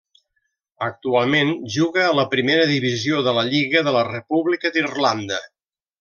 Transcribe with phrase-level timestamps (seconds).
[0.85, 5.39] Actualment juga a la primera divisió de la lliga de la República d'Irlanda.